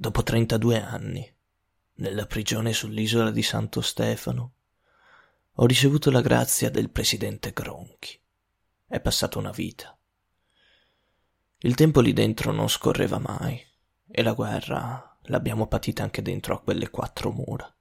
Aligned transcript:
dopo 0.00 0.22
32 0.22 0.80
anni, 0.80 1.34
nella 1.94 2.26
prigione 2.26 2.72
sull'isola 2.72 3.32
di 3.32 3.42
Santo 3.42 3.80
Stefano, 3.80 4.52
ho 5.54 5.66
ricevuto 5.66 6.12
la 6.12 6.20
grazia 6.20 6.70
del 6.70 6.88
presidente 6.88 7.50
Gronchi. 7.50 8.16
È 8.86 9.00
passata 9.00 9.38
una 9.38 9.50
vita. 9.50 9.98
Il 11.58 11.74
tempo 11.74 12.00
lì 12.00 12.12
dentro 12.12 12.52
non 12.52 12.68
scorreva 12.68 13.18
mai 13.18 13.60
e 14.08 14.22
la 14.22 14.34
guerra 14.34 15.18
l'abbiamo 15.22 15.66
patita 15.66 16.04
anche 16.04 16.22
dentro 16.22 16.54
a 16.54 16.60
quelle 16.60 16.90
quattro 16.90 17.32
mura. 17.32 17.76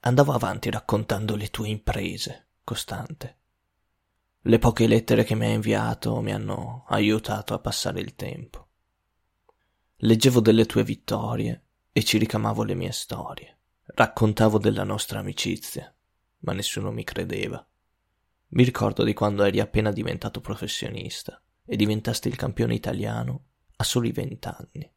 Andavo 0.00 0.32
avanti 0.32 0.70
raccontando 0.70 1.34
le 1.34 1.48
tue 1.48 1.70
imprese, 1.70 2.48
Costante. 2.62 3.38
Le 4.42 4.58
poche 4.58 4.86
lettere 4.86 5.24
che 5.24 5.34
mi 5.34 5.46
hai 5.46 5.54
inviato 5.54 6.20
mi 6.20 6.32
hanno 6.32 6.84
aiutato 6.88 7.54
a 7.54 7.58
passare 7.58 8.00
il 8.00 8.14
tempo. 8.14 8.66
Leggevo 10.04 10.40
delle 10.40 10.66
tue 10.66 10.82
vittorie 10.82 11.62
e 11.92 12.02
ci 12.02 12.18
ricamavo 12.18 12.64
le 12.64 12.74
mie 12.74 12.90
storie. 12.90 13.58
Raccontavo 13.84 14.58
della 14.58 14.82
nostra 14.82 15.20
amicizia, 15.20 15.94
ma 16.40 16.52
nessuno 16.52 16.90
mi 16.90 17.04
credeva. 17.04 17.64
Mi 18.48 18.64
ricordo 18.64 19.04
di 19.04 19.12
quando 19.14 19.44
eri 19.44 19.60
appena 19.60 19.92
diventato 19.92 20.40
professionista 20.40 21.40
e 21.64 21.76
diventasti 21.76 22.26
il 22.26 22.34
campione 22.34 22.74
italiano 22.74 23.44
a 23.76 23.84
soli 23.84 24.10
vent'anni. 24.10 24.92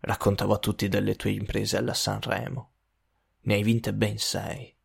Raccontavo 0.00 0.52
a 0.52 0.58
tutti 0.58 0.88
delle 0.88 1.16
tue 1.16 1.30
imprese 1.30 1.78
alla 1.78 1.94
Sanremo. 1.94 2.72
Ne 3.44 3.54
hai 3.54 3.62
vinte 3.62 3.94
ben 3.94 4.18
sei. 4.18 4.76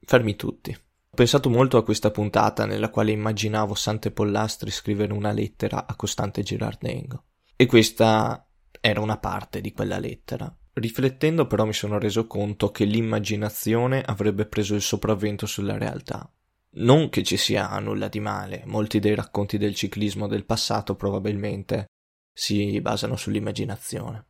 Fermi 0.00 0.36
tutti. 0.36 0.70
Ho 0.70 1.14
pensato 1.14 1.48
molto 1.48 1.78
a 1.78 1.82
questa 1.82 2.10
puntata 2.10 2.66
nella 2.66 2.90
quale 2.90 3.12
immaginavo 3.12 3.72
Sante 3.72 4.10
Pollastri 4.10 4.70
scrivere 4.70 5.14
una 5.14 5.32
lettera 5.32 5.86
a 5.86 5.96
Costante 5.96 6.42
Girardengo. 6.42 7.24
E 7.56 7.64
questa 7.64 8.46
era 8.84 9.00
una 9.00 9.16
parte 9.16 9.60
di 9.60 9.70
quella 9.72 10.00
lettera. 10.00 10.52
Riflettendo 10.72 11.46
però 11.46 11.64
mi 11.64 11.72
sono 11.72 12.00
reso 12.00 12.26
conto 12.26 12.72
che 12.72 12.84
l'immaginazione 12.84 14.02
avrebbe 14.02 14.44
preso 14.44 14.74
il 14.74 14.82
sopravvento 14.82 15.46
sulla 15.46 15.78
realtà. 15.78 16.28
Non 16.74 17.08
che 17.08 17.22
ci 17.22 17.36
sia 17.36 17.78
nulla 17.78 18.08
di 18.08 18.18
male, 18.18 18.64
molti 18.66 18.98
dei 18.98 19.14
racconti 19.14 19.56
del 19.56 19.76
ciclismo 19.76 20.26
del 20.26 20.44
passato 20.44 20.96
probabilmente 20.96 21.86
si 22.32 22.80
basano 22.80 23.14
sull'immaginazione. 23.14 24.26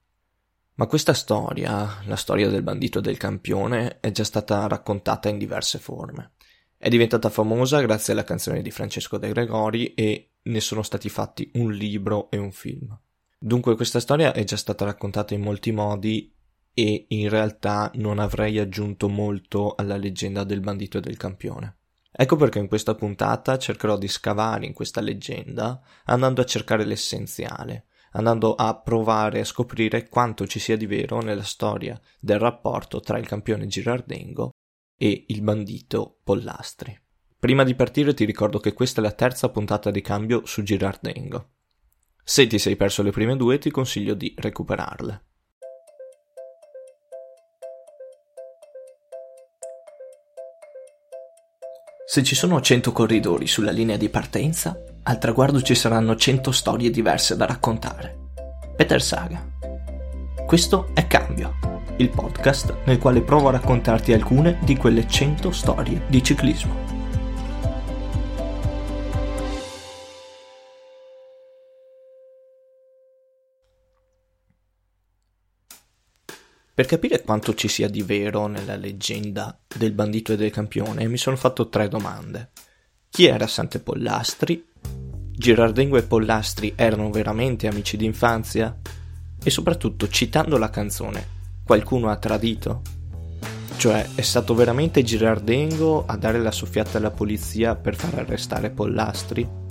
Ma 0.74 0.86
questa 0.86 1.14
storia, 1.14 2.02
la 2.04 2.16
storia 2.16 2.50
del 2.50 2.62
bandito 2.62 3.00
del 3.00 3.16
campione, 3.16 4.00
è 4.00 4.10
già 4.10 4.24
stata 4.24 4.66
raccontata 4.66 5.30
in 5.30 5.38
diverse 5.38 5.78
forme. 5.78 6.32
È 6.76 6.90
diventata 6.90 7.30
famosa 7.30 7.80
grazie 7.80 8.12
alla 8.12 8.24
canzone 8.24 8.60
di 8.60 8.70
Francesco 8.70 9.16
De 9.16 9.28
Gregori 9.28 9.94
e 9.94 10.32
ne 10.42 10.60
sono 10.60 10.82
stati 10.82 11.08
fatti 11.08 11.50
un 11.54 11.72
libro 11.72 12.30
e 12.30 12.36
un 12.36 12.52
film. 12.52 12.98
Dunque 13.44 13.74
questa 13.74 13.98
storia 13.98 14.32
è 14.32 14.44
già 14.44 14.56
stata 14.56 14.84
raccontata 14.84 15.34
in 15.34 15.40
molti 15.40 15.72
modi 15.72 16.32
e 16.72 17.06
in 17.08 17.28
realtà 17.28 17.90
non 17.94 18.20
avrei 18.20 18.60
aggiunto 18.60 19.08
molto 19.08 19.74
alla 19.74 19.96
leggenda 19.96 20.44
del 20.44 20.60
bandito 20.60 20.98
e 20.98 21.00
del 21.00 21.16
campione. 21.16 21.78
Ecco 22.12 22.36
perché 22.36 22.60
in 22.60 22.68
questa 22.68 22.94
puntata 22.94 23.58
cercherò 23.58 23.98
di 23.98 24.06
scavare 24.06 24.64
in 24.64 24.72
questa 24.72 25.00
leggenda 25.00 25.82
andando 26.04 26.40
a 26.40 26.44
cercare 26.44 26.84
l'essenziale, 26.84 27.86
andando 28.12 28.54
a 28.54 28.80
provare 28.80 29.40
a 29.40 29.44
scoprire 29.44 30.06
quanto 30.06 30.46
ci 30.46 30.60
sia 30.60 30.76
di 30.76 30.86
vero 30.86 31.20
nella 31.20 31.42
storia 31.42 32.00
del 32.20 32.38
rapporto 32.38 33.00
tra 33.00 33.18
il 33.18 33.26
campione 33.26 33.66
Girardengo 33.66 34.52
e 34.96 35.24
il 35.26 35.42
bandito 35.42 36.20
Pollastri. 36.22 36.96
Prima 37.40 37.64
di 37.64 37.74
partire 37.74 38.14
ti 38.14 38.24
ricordo 38.24 38.60
che 38.60 38.72
questa 38.72 39.00
è 39.00 39.02
la 39.02 39.10
terza 39.10 39.48
puntata 39.48 39.90
di 39.90 40.00
cambio 40.00 40.46
su 40.46 40.62
Girardengo. 40.62 41.54
Se 42.24 42.46
ti 42.46 42.58
sei 42.58 42.76
perso 42.76 43.02
le 43.02 43.10
prime 43.10 43.36
due 43.36 43.58
ti 43.58 43.70
consiglio 43.70 44.14
di 44.14 44.34
recuperarle. 44.36 45.22
Se 52.06 52.22
ci 52.22 52.34
sono 52.34 52.60
100 52.60 52.92
corridori 52.92 53.46
sulla 53.46 53.70
linea 53.70 53.96
di 53.96 54.08
partenza, 54.08 54.78
al 55.04 55.18
traguardo 55.18 55.62
ci 55.62 55.74
saranno 55.74 56.14
100 56.14 56.52
storie 56.52 56.90
diverse 56.90 57.36
da 57.36 57.46
raccontare. 57.46 58.30
Peter 58.76 59.00
Saga. 59.00 59.50
Questo 60.46 60.90
è 60.94 61.06
Cambio 61.06 61.72
il 61.96 62.10
podcast 62.10 62.74
nel 62.84 62.98
quale 62.98 63.22
provo 63.22 63.48
a 63.48 63.52
raccontarti 63.52 64.12
alcune 64.12 64.58
di 64.64 64.76
quelle 64.76 65.06
100 65.06 65.50
storie 65.52 66.02
di 66.08 66.22
ciclismo. 66.22 66.91
Per 76.74 76.86
capire 76.86 77.20
quanto 77.20 77.52
ci 77.52 77.68
sia 77.68 77.86
di 77.86 78.00
vero 78.02 78.46
nella 78.46 78.76
leggenda 78.76 79.58
del 79.76 79.92
bandito 79.92 80.32
e 80.32 80.36
del 80.36 80.50
campione, 80.50 81.06
mi 81.06 81.18
sono 81.18 81.36
fatto 81.36 81.68
tre 81.68 81.86
domande. 81.86 82.48
Chi 83.10 83.26
era 83.26 83.46
Sante 83.46 83.78
Pollastri? 83.78 84.64
Girardengo 84.80 85.98
e 85.98 86.02
Pollastri 86.02 86.72
erano 86.74 87.10
veramente 87.10 87.66
amici 87.66 87.98
d'infanzia? 87.98 88.74
E 89.44 89.50
soprattutto, 89.50 90.08
citando 90.08 90.56
la 90.56 90.70
canzone, 90.70 91.26
qualcuno 91.62 92.08
ha 92.08 92.16
tradito? 92.16 92.80
Cioè, 93.76 94.08
è 94.14 94.22
stato 94.22 94.54
veramente 94.54 95.02
Girardengo 95.02 96.06
a 96.06 96.16
dare 96.16 96.40
la 96.40 96.52
soffiata 96.52 96.96
alla 96.96 97.10
polizia 97.10 97.74
per 97.74 97.96
far 97.96 98.20
arrestare 98.20 98.70
Pollastri? 98.70 99.61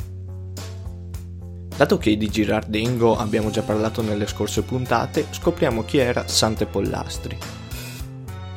Dato 1.81 1.97
che 1.97 2.15
di 2.15 2.29
Girardengo 2.29 3.17
abbiamo 3.17 3.49
già 3.49 3.63
parlato 3.63 4.03
nelle 4.03 4.27
scorse 4.27 4.61
puntate, 4.61 5.25
scopriamo 5.31 5.83
chi 5.83 5.97
era 5.97 6.27
Sante 6.27 6.67
Pollastri. 6.67 7.35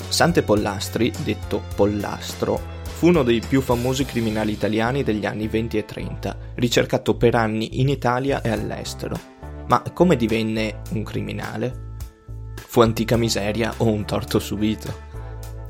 Sante 0.07 0.43
Pollastri, 0.43 1.11
detto 1.25 1.63
Pollastro, 1.75 2.61
fu 2.83 3.07
uno 3.07 3.23
dei 3.23 3.41
più 3.41 3.63
famosi 3.63 4.05
criminali 4.05 4.53
italiani 4.53 5.03
degli 5.03 5.25
anni 5.25 5.49
20 5.49 5.79
e 5.79 5.85
30, 5.87 6.37
ricercato 6.57 7.17
per 7.17 7.35
anni 7.35 7.81
in 7.81 7.89
Italia 7.89 8.43
e 8.43 8.51
all'estero. 8.51 9.19
Ma 9.69 9.83
come 9.95 10.17
divenne 10.17 10.83
un 10.91 11.03
criminale? 11.03 11.95
Fu 12.57 12.83
antica 12.83 13.17
miseria 13.17 13.73
o 13.79 13.87
un 13.87 14.05
torto 14.05 14.39
subito. 14.39 14.93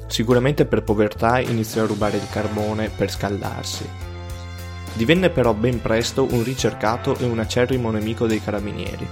Sicuramente 0.08 0.66
per 0.66 0.82
povertà 0.82 1.38
iniziò 1.38 1.84
a 1.84 1.86
rubare 1.86 2.16
il 2.16 2.28
carbone 2.28 2.88
per 2.88 3.12
scaldarsi. 3.12 4.13
Divenne 4.94 5.28
però 5.28 5.52
ben 5.54 5.82
presto 5.82 6.26
un 6.30 6.44
ricercato 6.44 7.16
e 7.18 7.24
un 7.24 7.40
acerrimo 7.40 7.90
nemico 7.90 8.26
dei 8.26 8.42
carabinieri. 8.42 9.06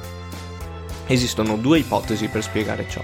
Esistono 1.07 1.57
due 1.57 1.81
ipotesi 1.81 2.29
per 2.29 2.43
spiegare 2.43 2.87
ciò. 2.89 3.03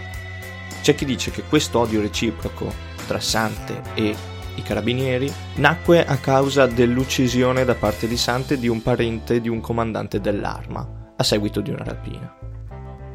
C'è 0.80 0.94
chi 0.94 1.04
dice 1.04 1.30
che 1.32 1.42
questo 1.42 1.80
odio 1.80 2.00
reciproco 2.00 2.72
tra 3.06 3.18
Sante 3.18 3.82
e 3.94 4.14
i 4.54 4.62
carabinieri 4.62 5.30
nacque 5.56 6.04
a 6.04 6.16
causa 6.18 6.66
dell'uccisione 6.66 7.64
da 7.64 7.74
parte 7.74 8.06
di 8.06 8.16
Sante 8.16 8.58
di 8.58 8.68
un 8.68 8.80
parente 8.80 9.40
di 9.40 9.48
un 9.48 9.60
comandante 9.60 10.20
dell'arma, 10.20 11.12
a 11.16 11.22
seguito 11.22 11.60
di 11.60 11.70
una 11.70 11.84
rapina. 11.84 12.36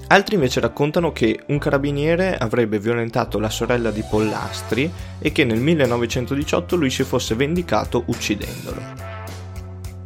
Altri 0.07 0.35
invece 0.35 0.59
raccontano 0.59 1.11
che 1.11 1.39
un 1.47 1.57
carabiniere 1.57 2.37
avrebbe 2.37 2.79
violentato 2.79 3.39
la 3.39 3.49
sorella 3.49 3.91
di 3.91 4.03
Pollastri 4.07 4.91
e 5.19 5.31
che 5.31 5.45
nel 5.45 5.59
1918 5.59 6.75
lui 6.75 6.89
si 6.89 7.03
fosse 7.03 7.33
vendicato 7.33 8.03
uccidendolo. 8.07 9.12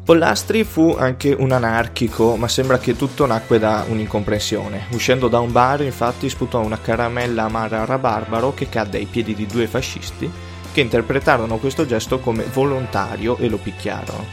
Pollastri 0.07 0.63
fu 0.63 0.95
anche 0.97 1.35
un 1.38 1.51
anarchico, 1.51 2.38
ma 2.38 2.47
sembra 2.47 2.79
che 2.79 2.95
tutto 2.95 3.25
nacque 3.25 3.59
da 3.59 3.84
un'incomprensione. 3.90 4.85
Uscendo 4.91 5.28
da 5.28 5.41
un 5.41 5.51
bar, 5.51 5.81
infatti, 5.81 6.29
sputò 6.29 6.63
una 6.63 6.79
caramella 6.79 7.44
amara 7.44 7.81
a 7.81 7.85
rabarbaro 7.85 8.53
che 8.53 8.69
cadde 8.69 9.00
ai 9.00 9.06
piedi 9.06 9.35
di 9.35 9.46
due 9.46 9.67
fascisti 9.67 10.31
che 10.72 10.79
interpretarono 10.79 11.57
questo 11.57 11.85
gesto 11.85 12.19
come 12.19 12.46
volontario 12.46 13.35
e 13.35 13.50
lo 13.50 13.57
picchiarono. 13.57 14.25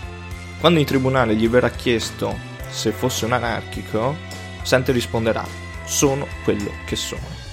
Quando 0.60 0.78
in 0.78 0.86
tribunale 0.86 1.34
gli 1.34 1.48
verrà 1.48 1.70
chiesto 1.70 2.32
se 2.68 2.92
fosse 2.92 3.24
un 3.24 3.32
anarchico, 3.32 4.14
Sante 4.62 4.92
risponderà 4.92 5.44
sono 5.84 6.28
quello 6.44 6.70
che 6.86 6.94
sono. 6.94 7.43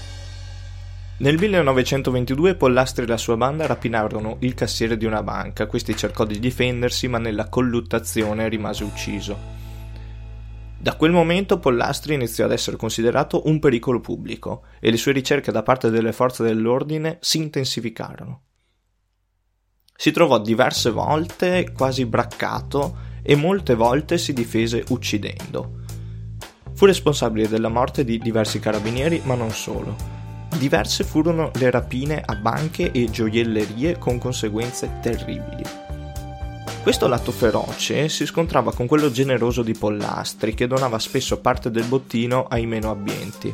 Nel 1.21 1.37
1922 1.37 2.55
Pollastri 2.55 3.03
e 3.03 3.07
la 3.07 3.15
sua 3.15 3.37
banda 3.37 3.67
rapinarono 3.67 4.37
il 4.39 4.55
cassiere 4.55 4.97
di 4.97 5.05
una 5.05 5.21
banca. 5.21 5.67
Questi 5.67 5.95
cercò 5.95 6.25
di 6.25 6.39
difendersi, 6.39 7.07
ma 7.07 7.19
nella 7.19 7.47
colluttazione 7.47 8.49
rimase 8.49 8.83
ucciso. 8.83 9.37
Da 10.79 10.95
quel 10.95 11.11
momento 11.11 11.59
Pollastri 11.59 12.15
iniziò 12.15 12.45
ad 12.45 12.51
essere 12.51 12.75
considerato 12.75 13.47
un 13.47 13.59
pericolo 13.59 13.99
pubblico 13.99 14.63
e 14.79 14.89
le 14.89 14.97
sue 14.97 15.11
ricerche 15.11 15.51
da 15.51 15.61
parte 15.61 15.91
delle 15.91 16.11
forze 16.11 16.41
dell'ordine 16.41 17.19
si 17.21 17.37
intensificarono. 17.37 18.41
Si 19.95 20.09
trovò 20.09 20.39
diverse 20.39 20.89
volte 20.89 21.71
quasi 21.71 22.07
braccato 22.07 22.97
e 23.21 23.35
molte 23.35 23.75
volte 23.75 24.17
si 24.17 24.33
difese 24.33 24.85
uccidendo. 24.89 25.81
Fu 26.73 26.87
responsabile 26.87 27.47
della 27.47 27.69
morte 27.69 28.03
di 28.03 28.17
diversi 28.17 28.59
carabinieri, 28.59 29.21
ma 29.25 29.35
non 29.35 29.51
solo. 29.51 30.20
Diverse 30.61 31.03
furono 31.03 31.49
le 31.55 31.71
rapine 31.71 32.21
a 32.23 32.35
banche 32.35 32.91
e 32.91 33.09
gioiellerie 33.09 33.97
con 33.97 34.19
conseguenze 34.19 34.99
terribili. 35.01 35.63
Questo 36.83 37.07
lato 37.07 37.31
feroce 37.31 38.07
si 38.09 38.27
scontrava 38.27 38.71
con 38.71 38.85
quello 38.85 39.09
generoso 39.09 39.63
di 39.63 39.73
Pollastri, 39.73 40.53
che 40.53 40.67
donava 40.67 40.99
spesso 40.99 41.39
parte 41.39 41.71
del 41.71 41.85
bottino 41.85 42.45
ai 42.47 42.67
meno 42.67 42.91
abbienti. 42.91 43.51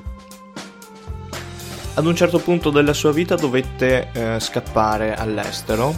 Ad 1.94 2.06
un 2.06 2.14
certo 2.14 2.40
punto 2.40 2.72
della 2.72 2.92
sua 2.92 3.14
vita 3.14 3.36
dovette 3.36 4.10
eh, 4.12 4.40
scappare 4.42 5.16
all'estero 5.16 5.96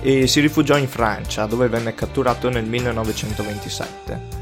e 0.00 0.26
si 0.26 0.40
rifugiò 0.40 0.78
in 0.78 0.88
Francia, 0.88 1.44
dove 1.44 1.68
venne 1.68 1.94
catturato 1.94 2.48
nel 2.48 2.64
1927. 2.64 4.41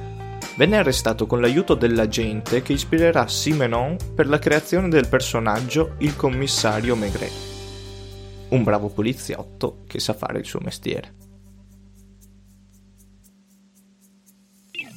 Venne 0.56 0.76
arrestato 0.76 1.26
con 1.26 1.40
l'aiuto 1.40 1.74
dell'agente 1.74 2.60
che 2.62 2.72
ispirerà 2.72 3.26
Simenon 3.26 3.96
per 4.14 4.26
la 4.26 4.38
creazione 4.38 4.88
del 4.88 5.08
personaggio 5.08 5.94
il 5.98 6.16
commissario 6.16 6.96
Maigret. 6.96 7.32
Un 8.50 8.62
bravo 8.62 8.88
poliziotto 8.88 9.84
che 9.86 10.00
sa 10.00 10.12
fare 10.12 10.40
il 10.40 10.44
suo 10.44 10.60
mestiere. 10.62 11.14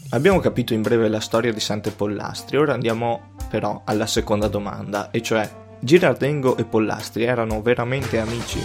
Abbiamo 0.09 0.39
capito 0.39 0.73
in 0.73 0.81
breve 0.81 1.07
la 1.07 1.19
storia 1.19 1.53
di 1.53 1.59
Sante 1.59 1.91
Pollastri, 1.91 2.57
ora 2.57 2.73
andiamo 2.73 3.33
però 3.50 3.81
alla 3.85 4.05
seconda 4.05 4.47
domanda, 4.47 5.09
e 5.09 5.21
cioè 5.21 5.50
Girardengo 5.79 6.55
e 6.57 6.65
Pollastri 6.65 7.23
erano 7.23 7.61
veramente 7.61 8.19
amici? 8.19 8.59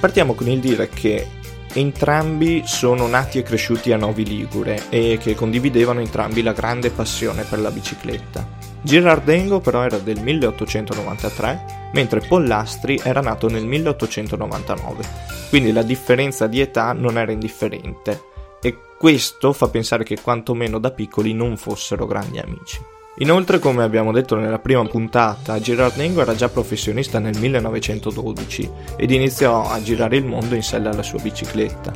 Partiamo 0.00 0.34
con 0.34 0.48
il 0.48 0.60
dire 0.60 0.88
che 0.88 1.26
entrambi 1.74 2.62
sono 2.64 3.06
nati 3.06 3.38
e 3.38 3.42
cresciuti 3.42 3.92
a 3.92 3.96
Novi 3.96 4.24
Ligure 4.24 4.84
e 4.88 5.18
che 5.20 5.34
condividevano 5.34 6.00
entrambi 6.00 6.42
la 6.42 6.52
grande 6.52 6.90
passione 6.90 7.42
per 7.42 7.60
la 7.60 7.70
bicicletta. 7.70 8.46
Girardengo 8.80 9.60
però 9.60 9.82
era 9.82 9.98
del 9.98 10.20
1893, 10.20 11.90
mentre 11.92 12.20
Pollastri 12.20 13.00
era 13.02 13.20
nato 13.20 13.48
nel 13.48 13.66
1899, 13.66 15.04
quindi 15.48 15.72
la 15.72 15.82
differenza 15.82 16.46
di 16.46 16.60
età 16.60 16.92
non 16.92 17.18
era 17.18 17.32
indifferente 17.32 18.32
e 18.60 18.78
questo 18.98 19.52
fa 19.52 19.68
pensare 19.68 20.04
che 20.04 20.20
quantomeno 20.20 20.78
da 20.78 20.90
piccoli 20.90 21.34
non 21.34 21.56
fossero 21.56 22.06
grandi 22.06 22.38
amici. 22.38 22.78
Inoltre, 23.18 23.60
come 23.60 23.84
abbiamo 23.84 24.10
detto 24.10 24.34
nella 24.34 24.58
prima 24.58 24.84
puntata, 24.86 25.60
Gerard 25.60 25.96
Nengo 25.96 26.20
era 26.20 26.34
già 26.34 26.48
professionista 26.48 27.20
nel 27.20 27.38
1912 27.38 28.70
ed 28.96 29.10
iniziò 29.12 29.68
a 29.68 29.80
girare 29.80 30.16
il 30.16 30.24
mondo 30.24 30.56
in 30.56 30.62
sella 30.62 30.90
alla 30.90 31.04
sua 31.04 31.20
bicicletta. 31.20 31.92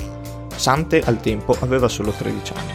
Sante 0.55 1.01
al 1.05 1.21
tempo 1.21 1.57
aveva 1.61 1.89
solo 1.89 2.13
13 2.13 2.53
anni. 2.55 2.73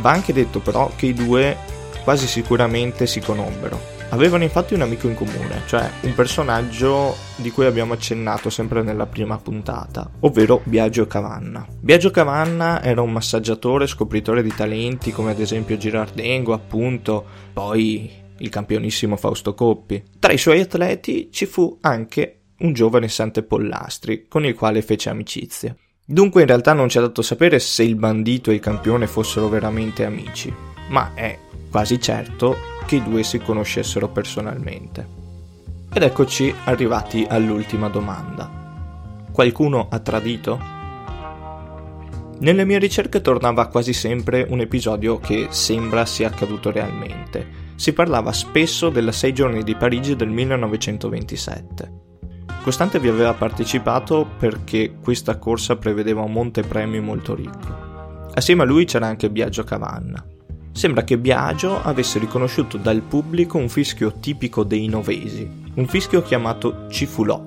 Va 0.00 0.10
anche 0.10 0.32
detto 0.32 0.60
però 0.60 0.90
che 0.94 1.06
i 1.06 1.14
due 1.14 1.56
quasi 2.04 2.28
sicuramente 2.28 3.06
si 3.06 3.20
conobbero 3.20 3.93
Avevano 4.10 4.44
infatti 4.44 4.74
un 4.74 4.82
amico 4.82 5.08
in 5.08 5.14
comune, 5.14 5.62
cioè 5.66 5.90
un 6.02 6.14
personaggio 6.14 7.16
di 7.36 7.50
cui 7.50 7.66
abbiamo 7.66 7.94
accennato 7.94 8.48
sempre 8.48 8.82
nella 8.82 9.06
prima 9.06 9.38
puntata, 9.38 10.08
ovvero 10.20 10.60
Biagio 10.64 11.06
Cavanna. 11.06 11.66
Biagio 11.80 12.10
Cavanna 12.10 12.80
era 12.82 13.02
un 13.02 13.10
massaggiatore 13.10 13.88
scopritore 13.88 14.42
di 14.42 14.54
talenti 14.54 15.10
come 15.10 15.32
ad 15.32 15.40
esempio 15.40 15.76
Girardengo, 15.76 16.52
appunto, 16.52 17.24
poi 17.52 18.10
il 18.38 18.48
campionissimo 18.48 19.16
Fausto 19.16 19.54
Coppi. 19.54 20.02
Tra 20.18 20.32
i 20.32 20.38
suoi 20.38 20.60
atleti 20.60 21.30
ci 21.32 21.46
fu 21.46 21.78
anche 21.80 22.40
un 22.58 22.72
giovane 22.72 23.08
Sante 23.08 23.42
Pollastri, 23.42 24.26
con 24.28 24.44
il 24.44 24.54
quale 24.54 24.82
fece 24.82 25.10
amicizia. 25.10 25.74
Dunque 26.06 26.42
in 26.42 26.46
realtà 26.46 26.72
non 26.72 26.88
ci 26.88 26.98
è 26.98 27.00
dato 27.00 27.22
sapere 27.22 27.58
se 27.58 27.82
il 27.82 27.96
bandito 27.96 28.50
e 28.50 28.54
il 28.54 28.60
campione 28.60 29.06
fossero 29.06 29.48
veramente 29.48 30.04
amici, 30.04 30.54
ma 30.88 31.12
è 31.14 31.36
quasi 31.70 32.00
certo 32.00 32.73
che 32.84 32.96
i 32.96 33.02
due 33.02 33.22
si 33.22 33.38
conoscessero 33.38 34.08
personalmente. 34.08 35.06
Ed 35.92 36.02
eccoci 36.02 36.54
arrivati 36.64 37.26
all'ultima 37.28 37.88
domanda. 37.88 38.50
Qualcuno 39.30 39.88
ha 39.90 39.98
tradito? 40.00 40.58
Nelle 42.38 42.64
mie 42.64 42.78
ricerche 42.78 43.20
tornava 43.20 43.68
quasi 43.68 43.92
sempre 43.92 44.46
un 44.48 44.60
episodio 44.60 45.18
che 45.18 45.48
sembra 45.50 46.04
sia 46.04 46.28
accaduto 46.28 46.70
realmente. 46.70 47.62
Si 47.76 47.92
parlava 47.92 48.32
spesso 48.32 48.90
della 48.90 49.12
6 49.12 49.32
giorni 49.32 49.62
di 49.62 49.76
Parigi 49.76 50.16
del 50.16 50.28
1927. 50.28 52.02
Costante 52.62 52.98
vi 52.98 53.08
aveva 53.08 53.34
partecipato 53.34 54.26
perché 54.38 54.96
questa 55.00 55.38
corsa 55.38 55.76
prevedeva 55.76 56.22
un 56.22 56.32
montepremi 56.32 56.98
molto 57.00 57.34
ricco. 57.34 58.30
Assieme 58.34 58.62
a 58.62 58.66
lui 58.66 58.84
c'era 58.84 59.06
anche 59.06 59.30
Biagio 59.30 59.62
Cavanna. 59.64 60.24
Sembra 60.74 61.04
che 61.04 61.18
Biagio 61.18 61.80
avesse 61.80 62.18
riconosciuto 62.18 62.78
dal 62.78 63.00
pubblico 63.00 63.58
un 63.58 63.68
fischio 63.68 64.14
tipico 64.18 64.64
dei 64.64 64.88
novesi, 64.88 65.48
un 65.74 65.86
fischio 65.86 66.20
chiamato 66.20 66.88
cifulò. 66.88 67.40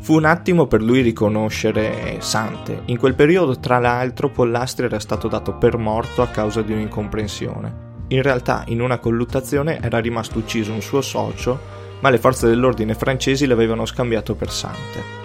Fu 0.00 0.14
un 0.14 0.24
attimo 0.24 0.66
per 0.66 0.80
lui 0.80 1.02
riconoscere 1.02 2.16
Sante. 2.20 2.80
In 2.86 2.96
quel 2.96 3.14
periodo, 3.14 3.60
tra 3.60 3.78
l'altro, 3.78 4.30
Pollastri 4.30 4.86
era 4.86 4.98
stato 5.00 5.28
dato 5.28 5.52
per 5.52 5.76
morto 5.76 6.22
a 6.22 6.28
causa 6.28 6.62
di 6.62 6.72
un'incomprensione. 6.72 7.90
In 8.08 8.22
realtà, 8.22 8.64
in 8.68 8.80
una 8.80 8.98
colluttazione 8.98 9.78
era 9.78 9.98
rimasto 9.98 10.38
ucciso 10.38 10.72
un 10.72 10.80
suo 10.80 11.02
socio, 11.02 11.60
ma 12.00 12.08
le 12.08 12.18
forze 12.18 12.48
dell'ordine 12.48 12.94
francesi 12.94 13.44
l'avevano 13.44 13.84
scambiato 13.84 14.34
per 14.34 14.50
Sante. 14.50 15.21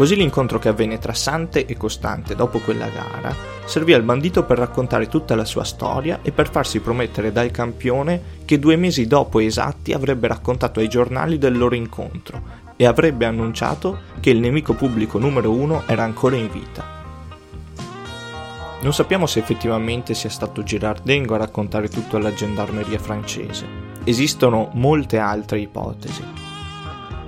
Così 0.00 0.16
l'incontro 0.16 0.58
che 0.58 0.70
avvenne 0.70 0.96
tra 0.96 1.12
Sante 1.12 1.66
e 1.66 1.76
Costante 1.76 2.34
dopo 2.34 2.58
quella 2.60 2.88
gara 2.88 3.36
servì 3.66 3.92
al 3.92 4.02
bandito 4.02 4.44
per 4.44 4.56
raccontare 4.56 5.08
tutta 5.08 5.36
la 5.36 5.44
sua 5.44 5.62
storia 5.62 6.20
e 6.22 6.32
per 6.32 6.50
farsi 6.50 6.80
promettere 6.80 7.32
dal 7.32 7.50
campione 7.50 8.38
che 8.46 8.58
due 8.58 8.76
mesi 8.76 9.06
dopo 9.06 9.40
esatti 9.40 9.92
avrebbe 9.92 10.26
raccontato 10.26 10.80
ai 10.80 10.88
giornali 10.88 11.36
del 11.36 11.58
loro 11.58 11.74
incontro 11.74 12.42
e 12.76 12.86
avrebbe 12.86 13.26
annunciato 13.26 13.98
che 14.20 14.30
il 14.30 14.40
nemico 14.40 14.72
pubblico 14.72 15.18
numero 15.18 15.52
uno 15.52 15.82
era 15.84 16.02
ancora 16.02 16.36
in 16.36 16.50
vita. 16.50 16.82
Non 18.80 18.94
sappiamo 18.94 19.26
se 19.26 19.40
effettivamente 19.40 20.14
sia 20.14 20.30
stato 20.30 20.62
Girardengo 20.62 21.34
a 21.34 21.38
raccontare 21.38 21.90
tutto 21.90 22.16
alla 22.16 22.32
gendarmeria 22.32 22.98
francese. 22.98 23.66
Esistono 24.04 24.70
molte 24.72 25.18
altre 25.18 25.58
ipotesi 25.58 26.49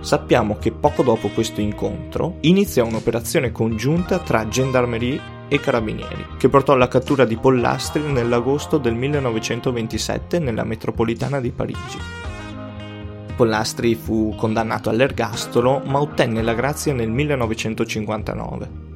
sappiamo 0.02 0.58
che 0.58 0.72
poco 0.72 1.02
dopo 1.02 1.28
questo 1.28 1.60
incontro 1.60 2.36
iniziò 2.40 2.84
un'operazione 2.84 3.50
congiunta 3.52 4.18
tra 4.18 4.46
gendarmerie 4.46 5.40
e 5.48 5.60
carabinieri, 5.60 6.26
che 6.38 6.48
portò 6.48 6.72
alla 6.72 6.88
cattura 6.88 7.24
di 7.24 7.36
Pollastri 7.36 8.02
nell'agosto 8.02 8.78
del 8.78 8.94
1927 8.94 10.38
nella 10.38 10.64
metropolitana 10.64 11.40
di 11.40 11.50
Parigi. 11.50 11.98
Pollastri 13.36 13.94
fu 13.94 14.34
condannato 14.36 14.90
all'ergastolo, 14.90 15.82
ma 15.84 16.00
ottenne 16.00 16.42
la 16.42 16.54
grazia 16.54 16.92
nel 16.92 17.10
1959. 17.10 18.90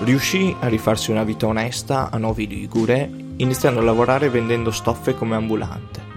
Riuscì 0.00 0.54
a 0.60 0.68
rifarsi 0.68 1.10
una 1.10 1.24
vita 1.24 1.46
onesta 1.46 2.10
a 2.10 2.18
Novi 2.18 2.46
Ligure, 2.46 3.10
iniziando 3.36 3.80
a 3.80 3.84
lavorare 3.84 4.28
vendendo 4.28 4.70
stoffe 4.70 5.14
come 5.14 5.34
ambulante. 5.34 6.07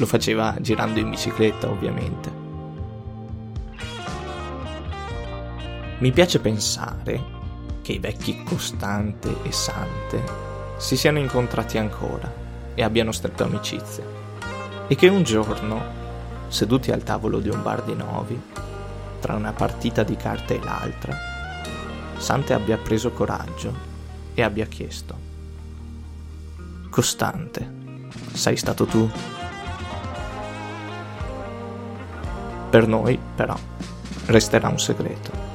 Lo 0.00 0.06
faceva 0.06 0.56
girando 0.60 0.98
in 0.98 1.10
bicicletta, 1.10 1.68
ovviamente. 1.68 2.32
Mi 5.98 6.10
piace 6.10 6.40
pensare 6.40 7.22
che 7.82 7.92
i 7.92 7.98
vecchi 7.98 8.42
Costante 8.42 9.42
e 9.42 9.52
Sante 9.52 10.22
si 10.78 10.96
siano 10.96 11.18
incontrati 11.18 11.76
ancora 11.76 12.32
e 12.74 12.82
abbiano 12.82 13.12
stretto 13.12 13.44
amicizia 13.44 14.02
e 14.86 14.94
che 14.94 15.08
un 15.08 15.22
giorno, 15.22 15.82
seduti 16.48 16.90
al 16.90 17.02
tavolo 17.02 17.38
di 17.38 17.50
un 17.50 17.62
bar 17.62 17.82
di 17.82 17.94
Novi, 17.94 18.40
tra 19.20 19.34
una 19.34 19.52
partita 19.52 20.02
di 20.02 20.16
carte 20.16 20.58
e 20.58 20.64
l'altra, 20.64 21.14
Sante 22.16 22.54
abbia 22.54 22.78
preso 22.78 23.10
coraggio 23.10 23.74
e 24.32 24.40
abbia 24.40 24.64
chiesto 24.64 25.14
Costante, 26.88 27.70
sei 28.32 28.56
stato 28.56 28.86
tu? 28.86 29.39
Per 32.70 32.86
noi, 32.86 33.18
però, 33.34 33.56
resterà 34.26 34.68
un 34.68 34.78
segreto. 34.78 35.48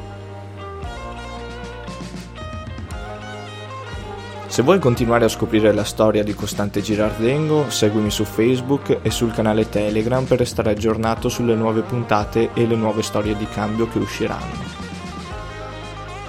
Se 4.47 4.61
vuoi 4.61 4.79
continuare 4.79 5.25
a 5.25 5.29
scoprire 5.29 5.73
la 5.73 5.83
storia 5.83 6.23
di 6.23 6.33
Costante 6.33 6.81
Girardengo, 6.81 7.69
seguimi 7.69 8.09
su 8.09 8.23
Facebook 8.23 8.99
e 9.01 9.11
sul 9.11 9.33
canale 9.33 9.67
Telegram 9.67 10.23
per 10.23 10.39
restare 10.39 10.71
aggiornato 10.71 11.27
sulle 11.27 11.55
nuove 11.55 11.81
puntate 11.81 12.51
e 12.53 12.65
le 12.65 12.75
nuove 12.75 13.01
storie 13.01 13.35
di 13.35 13.47
cambio 13.47 13.89
che 13.89 13.97
usciranno. 13.97 14.63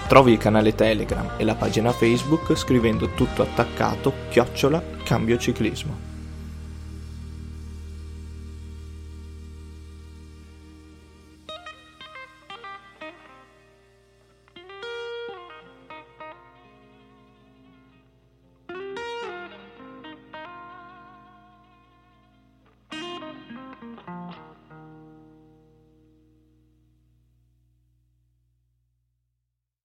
Trovi 0.08 0.32
il 0.32 0.38
canale 0.38 0.74
Telegram 0.74 1.34
e 1.36 1.44
la 1.44 1.54
pagina 1.54 1.92
Facebook 1.92 2.56
scrivendo 2.56 3.10
tutto 3.10 3.42
attaccato 3.42 4.12
chiocciola 4.28 4.82
cambio 5.04 5.36
ciclismo. 5.36 6.15